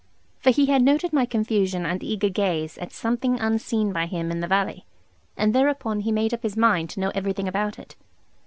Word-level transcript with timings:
For 0.39 0.49
he 0.49 0.65
had 0.65 0.81
noted 0.81 1.13
my 1.13 1.27
confusion 1.27 1.85
and 1.85 2.01
eager 2.03 2.27
gaze 2.27 2.75
at 2.79 2.91
something 2.91 3.39
unseen 3.39 3.93
by 3.93 4.07
him 4.07 4.31
in 4.31 4.39
the 4.39 4.47
valley, 4.47 4.83
and 5.37 5.53
thereupon 5.53 5.99
he 5.99 6.11
made 6.11 6.33
up 6.33 6.41
his 6.41 6.57
mind 6.57 6.89
to 6.89 6.99
know 6.99 7.11
everything 7.13 7.47
about 7.47 7.77
it. 7.77 7.95